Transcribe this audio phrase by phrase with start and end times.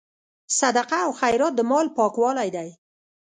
[0.59, 2.69] صدقه او خیرات د مال پاکوالی دی.